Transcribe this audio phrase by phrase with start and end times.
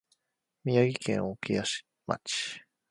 [0.63, 1.85] 宮城県涌谷町